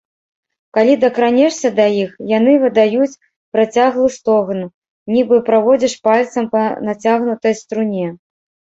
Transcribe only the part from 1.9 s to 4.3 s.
іх, яны выдаюць працяглы